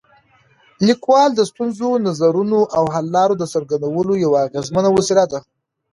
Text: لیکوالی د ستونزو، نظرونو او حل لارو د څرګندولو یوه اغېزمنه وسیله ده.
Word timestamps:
لیکوالی 0.87 1.33
د 1.35 1.41
ستونزو، 1.49 1.89
نظرونو 2.07 2.59
او 2.77 2.83
حل 2.93 3.05
لارو 3.15 3.35
د 3.37 3.43
څرګندولو 3.53 4.13
یوه 4.25 4.37
اغېزمنه 4.47 4.89
وسیله 4.93 5.23
ده. 5.31 5.39